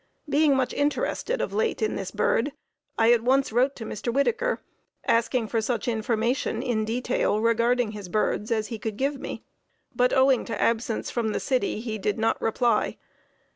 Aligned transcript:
Being 0.27 0.55
much 0.55 0.73
interested 0.73 1.41
of 1.41 1.53
late 1.53 1.79
in 1.79 1.95
this 1.95 2.09
bird, 2.09 2.53
I 2.97 3.11
at 3.11 3.21
once 3.21 3.51
wrote 3.51 3.75
to 3.75 3.85
Mr. 3.85 4.11
Whittaker, 4.11 4.59
asking 5.05 5.47
for 5.49 5.61
such 5.61 5.87
information 5.87 6.63
in 6.63 6.85
detail 6.85 7.39
regarding 7.39 7.91
his 7.91 8.09
birds 8.09 8.49
as 8.51 8.69
he 8.69 8.79
could 8.79 8.97
give 8.97 9.19
me, 9.19 9.43
but, 9.95 10.11
owing 10.11 10.43
to 10.45 10.59
absence 10.59 11.11
from 11.11 11.33
the 11.33 11.39
city, 11.39 11.81
he 11.81 11.99
did 11.99 12.17
not 12.17 12.41
reply. 12.41 12.97